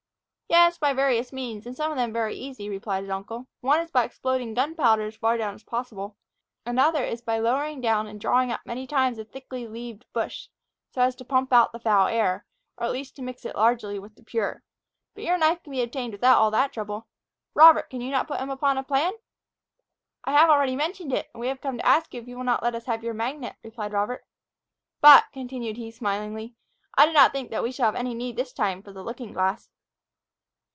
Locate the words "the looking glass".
28.91-29.69